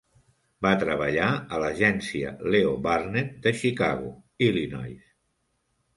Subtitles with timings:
[0.65, 4.11] Va treballar a l'agència Leo Burnett de Chicago
[4.47, 5.05] (Illinois).